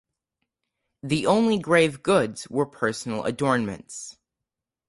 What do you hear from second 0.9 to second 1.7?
The only